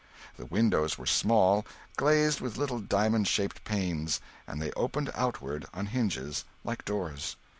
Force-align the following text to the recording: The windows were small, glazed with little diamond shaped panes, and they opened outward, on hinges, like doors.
The 0.35 0.47
windows 0.47 0.97
were 0.97 1.05
small, 1.05 1.63
glazed 1.95 2.41
with 2.41 2.57
little 2.57 2.79
diamond 2.79 3.27
shaped 3.27 3.63
panes, 3.63 4.19
and 4.47 4.59
they 4.59 4.71
opened 4.71 5.11
outward, 5.13 5.67
on 5.75 5.85
hinges, 5.85 6.43
like 6.63 6.85
doors. 6.85 7.35